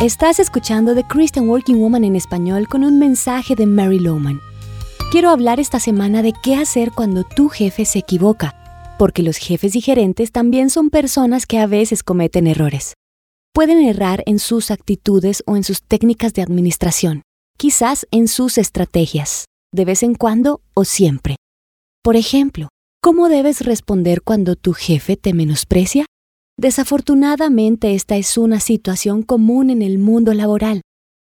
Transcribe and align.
Estás 0.00 0.40
escuchando 0.40 0.94
The 0.94 1.04
Christian 1.04 1.46
Working 1.46 1.78
Woman 1.78 2.04
en 2.04 2.16
español 2.16 2.68
con 2.68 2.84
un 2.84 2.98
mensaje 2.98 3.54
de 3.54 3.66
Mary 3.66 3.98
Lowman. 3.98 4.40
Quiero 5.12 5.28
hablar 5.28 5.60
esta 5.60 5.78
semana 5.78 6.22
de 6.22 6.32
qué 6.42 6.54
hacer 6.54 6.92
cuando 6.92 7.22
tu 7.22 7.50
jefe 7.50 7.84
se 7.84 7.98
equivoca, 7.98 8.96
porque 8.98 9.22
los 9.22 9.36
jefes 9.36 9.76
y 9.76 9.82
gerentes 9.82 10.32
también 10.32 10.70
son 10.70 10.88
personas 10.88 11.44
que 11.44 11.58
a 11.58 11.66
veces 11.66 12.02
cometen 12.02 12.46
errores. 12.46 12.94
Pueden 13.52 13.78
errar 13.84 14.22
en 14.24 14.38
sus 14.38 14.70
actitudes 14.70 15.42
o 15.44 15.54
en 15.54 15.64
sus 15.64 15.82
técnicas 15.82 16.32
de 16.32 16.40
administración, 16.40 17.20
quizás 17.58 18.06
en 18.10 18.26
sus 18.26 18.56
estrategias, 18.56 19.44
de 19.70 19.84
vez 19.84 20.02
en 20.02 20.14
cuando 20.14 20.62
o 20.72 20.86
siempre. 20.86 21.36
Por 22.02 22.16
ejemplo, 22.16 22.70
¿cómo 23.02 23.28
debes 23.28 23.66
responder 23.66 24.22
cuando 24.22 24.56
tu 24.56 24.72
jefe 24.72 25.18
te 25.18 25.34
menosprecia? 25.34 26.06
Desafortunadamente 26.60 27.94
esta 27.94 28.18
es 28.18 28.36
una 28.36 28.60
situación 28.60 29.22
común 29.22 29.70
en 29.70 29.80
el 29.80 29.98
mundo 29.98 30.34
laboral. 30.34 30.82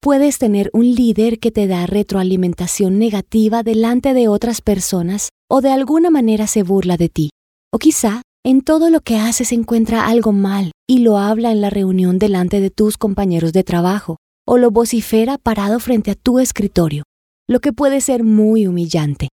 Puedes 0.00 0.38
tener 0.38 0.70
un 0.72 0.94
líder 0.94 1.40
que 1.40 1.50
te 1.50 1.66
da 1.66 1.84
retroalimentación 1.86 3.00
negativa 3.00 3.64
delante 3.64 4.14
de 4.14 4.28
otras 4.28 4.60
personas 4.60 5.30
o 5.50 5.62
de 5.62 5.72
alguna 5.72 6.10
manera 6.10 6.46
se 6.46 6.62
burla 6.62 6.96
de 6.96 7.08
ti. 7.08 7.30
O 7.72 7.78
quizá 7.78 8.22
en 8.44 8.60
todo 8.60 8.88
lo 8.88 9.00
que 9.00 9.16
haces 9.16 9.50
encuentra 9.50 10.06
algo 10.06 10.30
mal 10.30 10.70
y 10.88 11.00
lo 11.00 11.18
habla 11.18 11.50
en 11.50 11.60
la 11.60 11.70
reunión 11.70 12.20
delante 12.20 12.60
de 12.60 12.70
tus 12.70 12.96
compañeros 12.96 13.52
de 13.52 13.64
trabajo 13.64 14.18
o 14.46 14.58
lo 14.58 14.70
vocifera 14.70 15.38
parado 15.38 15.80
frente 15.80 16.12
a 16.12 16.14
tu 16.14 16.38
escritorio, 16.38 17.02
lo 17.48 17.58
que 17.58 17.72
puede 17.72 18.00
ser 18.00 18.22
muy 18.22 18.68
humillante. 18.68 19.26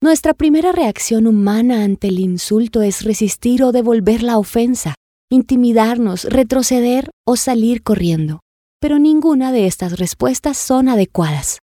Nuestra 0.00 0.32
primera 0.32 0.70
reacción 0.70 1.26
humana 1.26 1.82
ante 1.82 2.06
el 2.06 2.20
insulto 2.20 2.82
es 2.82 3.02
resistir 3.02 3.64
o 3.64 3.72
devolver 3.72 4.22
la 4.22 4.38
ofensa, 4.38 4.94
intimidarnos, 5.30 6.24
retroceder 6.24 7.10
o 7.26 7.36
salir 7.36 7.82
corriendo. 7.82 8.40
Pero 8.80 8.98
ninguna 8.98 9.52
de 9.52 9.66
estas 9.66 9.98
respuestas 9.98 10.56
son 10.56 10.88
adecuadas. 10.88 11.58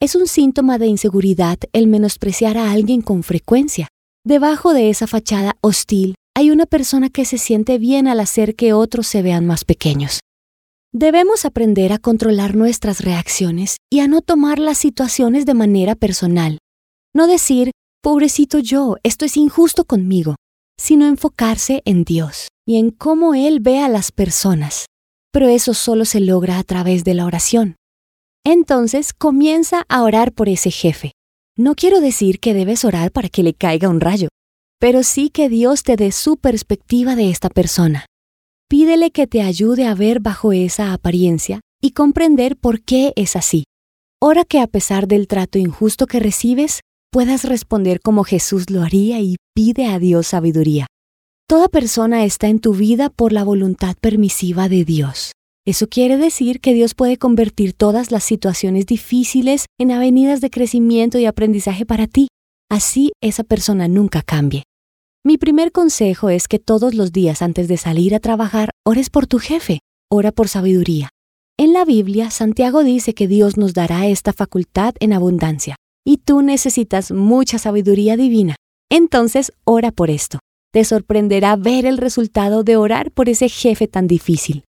Es 0.00 0.14
un 0.14 0.26
síntoma 0.26 0.78
de 0.78 0.86
inseguridad 0.86 1.58
el 1.72 1.86
menospreciar 1.86 2.56
a 2.56 2.70
alguien 2.70 3.02
con 3.02 3.22
frecuencia. 3.22 3.88
Debajo 4.24 4.72
de 4.72 4.90
esa 4.90 5.06
fachada 5.06 5.56
hostil 5.60 6.14
hay 6.34 6.50
una 6.50 6.66
persona 6.66 7.10
que 7.10 7.24
se 7.24 7.38
siente 7.38 7.78
bien 7.78 8.06
al 8.06 8.20
hacer 8.20 8.54
que 8.54 8.72
otros 8.72 9.06
se 9.06 9.22
vean 9.22 9.46
más 9.46 9.64
pequeños. 9.64 10.20
Debemos 10.92 11.44
aprender 11.44 11.92
a 11.92 11.98
controlar 11.98 12.56
nuestras 12.56 13.00
reacciones 13.00 13.76
y 13.90 14.00
a 14.00 14.08
no 14.08 14.22
tomar 14.22 14.58
las 14.58 14.78
situaciones 14.78 15.46
de 15.46 15.54
manera 15.54 15.94
personal. 15.94 16.58
No 17.14 17.26
decir, 17.26 17.70
pobrecito 18.02 18.58
yo, 18.58 18.96
esto 19.02 19.24
es 19.24 19.36
injusto 19.36 19.84
conmigo, 19.84 20.36
sino 20.80 21.06
enfocarse 21.06 21.82
en 21.84 22.04
Dios 22.04 22.48
y 22.66 22.78
en 22.78 22.90
cómo 22.90 23.34
Él 23.34 23.60
ve 23.60 23.80
a 23.80 23.88
las 23.90 24.12
personas. 24.12 24.86
Pero 25.30 25.46
eso 25.48 25.74
solo 25.74 26.06
se 26.06 26.20
logra 26.20 26.58
a 26.58 26.64
través 26.64 27.04
de 27.04 27.12
la 27.12 27.26
oración. 27.26 27.76
Entonces 28.44 29.12
comienza 29.12 29.84
a 29.90 30.02
orar 30.02 30.32
por 30.32 30.48
ese 30.48 30.70
jefe. 30.70 31.12
No 31.54 31.74
quiero 31.74 32.00
decir 32.00 32.40
que 32.40 32.54
debes 32.54 32.86
orar 32.86 33.12
para 33.12 33.28
que 33.28 33.42
le 33.42 33.52
caiga 33.52 33.90
un 33.90 34.00
rayo, 34.00 34.28
pero 34.80 35.02
sí 35.02 35.28
que 35.28 35.50
Dios 35.50 35.82
te 35.82 35.96
dé 35.96 36.12
su 36.12 36.38
perspectiva 36.38 37.14
de 37.14 37.28
esta 37.28 37.50
persona. 37.50 38.06
Pídele 38.66 39.10
que 39.10 39.26
te 39.26 39.42
ayude 39.42 39.86
a 39.86 39.94
ver 39.94 40.20
bajo 40.20 40.52
esa 40.52 40.94
apariencia 40.94 41.60
y 41.82 41.90
comprender 41.90 42.56
por 42.56 42.80
qué 42.80 43.12
es 43.16 43.36
así. 43.36 43.64
Ora 44.18 44.46
que 44.46 44.60
a 44.60 44.66
pesar 44.66 45.08
del 45.08 45.26
trato 45.26 45.58
injusto 45.58 46.06
que 46.06 46.20
recibes, 46.20 46.80
puedas 47.10 47.44
responder 47.44 48.00
como 48.00 48.24
Jesús 48.24 48.70
lo 48.70 48.82
haría 48.82 49.20
y 49.20 49.36
pide 49.54 49.86
a 49.86 49.98
Dios 49.98 50.28
sabiduría. 50.28 50.86
Toda 51.48 51.68
persona 51.68 52.24
está 52.24 52.46
en 52.46 52.60
tu 52.60 52.74
vida 52.74 53.10
por 53.10 53.32
la 53.32 53.42
voluntad 53.42 53.96
permisiva 54.00 54.68
de 54.68 54.84
Dios. 54.84 55.32
Eso 55.66 55.88
quiere 55.88 56.16
decir 56.16 56.60
que 56.60 56.72
Dios 56.72 56.94
puede 56.94 57.18
convertir 57.18 57.72
todas 57.72 58.12
las 58.12 58.24
situaciones 58.24 58.86
difíciles 58.86 59.66
en 59.78 59.90
avenidas 59.90 60.40
de 60.40 60.50
crecimiento 60.50 61.18
y 61.18 61.26
aprendizaje 61.26 61.84
para 61.84 62.06
ti. 62.06 62.28
Así 62.70 63.10
esa 63.20 63.42
persona 63.42 63.88
nunca 63.88 64.22
cambie. 64.22 64.62
Mi 65.24 65.36
primer 65.36 65.72
consejo 65.72 66.30
es 66.30 66.48
que 66.48 66.60
todos 66.60 66.94
los 66.94 67.12
días 67.12 67.42
antes 67.42 67.68
de 67.68 67.76
salir 67.76 68.14
a 68.14 68.20
trabajar 68.20 68.70
ores 68.86 69.10
por 69.10 69.26
tu 69.26 69.38
jefe, 69.38 69.80
ora 70.10 70.32
por 70.32 70.48
sabiduría. 70.48 71.10
En 71.58 71.72
la 71.74 71.84
Biblia, 71.84 72.30
Santiago 72.30 72.84
dice 72.84 73.12
que 73.12 73.28
Dios 73.28 73.58
nos 73.58 73.74
dará 73.74 74.06
esta 74.06 74.32
facultad 74.32 74.94
en 75.00 75.12
abundancia 75.12 75.76
y 76.04 76.18
tú 76.18 76.42
necesitas 76.42 77.10
mucha 77.12 77.58
sabiduría 77.58 78.16
divina. 78.16 78.56
Entonces, 78.90 79.52
ora 79.64 79.92
por 79.92 80.10
esto. 80.10 80.38
Te 80.72 80.84
sorprenderá 80.84 81.56
ver 81.56 81.86
el 81.86 81.98
resultado 81.98 82.62
de 82.62 82.76
orar 82.76 83.10
por 83.10 83.28
ese 83.28 83.48
jefe 83.48 83.88
tan 83.88 84.06
difícil. 84.06 84.64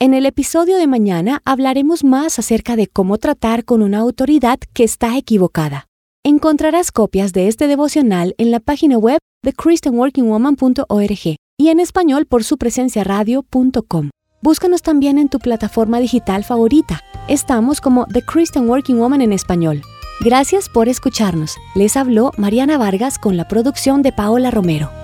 En 0.00 0.14
el 0.14 0.26
episodio 0.26 0.78
de 0.78 0.86
mañana 0.86 1.42
hablaremos 1.44 2.02
más 2.02 2.38
acerca 2.38 2.74
de 2.74 2.88
cómo 2.88 3.18
tratar 3.18 3.64
con 3.64 3.82
una 3.82 3.98
autoridad 3.98 4.58
que 4.72 4.84
está 4.84 5.16
equivocada. 5.16 5.86
Encontrarás 6.24 6.92
copias 6.92 7.32
de 7.32 7.48
este 7.48 7.66
devocional 7.66 8.34
en 8.38 8.50
la 8.50 8.60
página 8.60 8.98
web 8.98 9.18
de 9.44 9.52
christianworkingwoman.org 9.52 11.36
y 11.58 11.68
en 11.68 11.80
español 11.80 12.26
por 12.26 12.44
su 12.44 12.58
presencia 12.58 13.04
radio.com. 13.04 14.10
Búscanos 14.40 14.82
también 14.82 15.18
en 15.18 15.28
tu 15.28 15.38
plataforma 15.38 16.00
digital 16.00 16.42
favorita. 16.42 17.00
Estamos 17.28 17.80
como 17.80 18.06
The 18.06 18.22
Christian 18.22 18.68
Working 18.68 18.98
Woman 18.98 19.20
en 19.20 19.32
español. 19.32 19.82
Gracias 20.24 20.68
por 20.68 20.88
escucharnos. 20.88 21.58
Les 21.74 21.96
habló 21.96 22.30
Mariana 22.36 22.78
Vargas 22.78 23.18
con 23.18 23.36
la 23.36 23.48
producción 23.48 24.02
de 24.02 24.12
Paola 24.12 24.52
Romero. 24.52 25.01